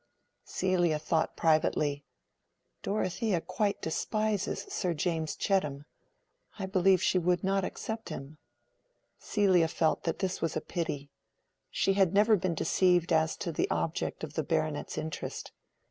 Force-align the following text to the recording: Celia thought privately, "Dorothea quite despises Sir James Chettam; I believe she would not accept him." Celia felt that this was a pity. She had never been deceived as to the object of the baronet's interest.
Celia 0.45 0.97
thought 0.97 1.37
privately, 1.37 2.03
"Dorothea 2.81 3.39
quite 3.39 3.83
despises 3.83 4.63
Sir 4.67 4.95
James 4.95 5.35
Chettam; 5.35 5.85
I 6.57 6.65
believe 6.65 7.03
she 7.03 7.19
would 7.19 7.43
not 7.43 7.63
accept 7.63 8.09
him." 8.09 8.39
Celia 9.19 9.67
felt 9.67 10.01
that 10.05 10.17
this 10.17 10.41
was 10.41 10.57
a 10.57 10.61
pity. 10.61 11.11
She 11.69 11.93
had 11.93 12.15
never 12.15 12.35
been 12.35 12.55
deceived 12.55 13.13
as 13.13 13.37
to 13.37 13.51
the 13.51 13.69
object 13.69 14.23
of 14.23 14.33
the 14.33 14.43
baronet's 14.43 14.97
interest. 14.97 15.51